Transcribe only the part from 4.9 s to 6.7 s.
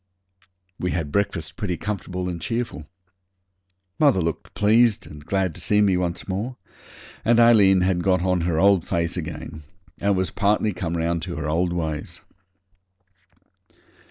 and glad to see me once more,